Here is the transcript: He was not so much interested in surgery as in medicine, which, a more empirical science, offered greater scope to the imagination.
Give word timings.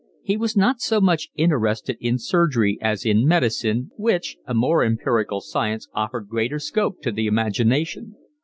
He 0.23 0.35
was 0.35 0.57
not 0.57 0.81
so 0.81 0.99
much 0.99 1.29
interested 1.35 1.95
in 1.99 2.17
surgery 2.17 2.79
as 2.81 3.05
in 3.05 3.27
medicine, 3.27 3.91
which, 3.97 4.35
a 4.47 4.53
more 4.55 4.83
empirical 4.83 5.41
science, 5.41 5.87
offered 5.93 6.27
greater 6.27 6.57
scope 6.57 7.03
to 7.03 7.11
the 7.11 7.27
imagination. 7.27 8.15